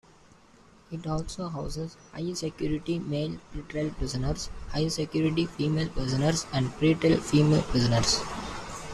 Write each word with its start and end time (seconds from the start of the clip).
It 0.91 1.05
also 1.05 1.49
houses 1.49 1.95
high-security 2.11 2.97
male 2.97 3.37
pre-trial 3.51 3.91
prisoners, 3.91 4.49
high-security 4.69 5.45
female 5.45 5.89
prisoners, 5.89 6.47
and 6.51 6.73
pre-trial 6.73 7.19
female 7.19 7.61
prisoners. 7.61 8.19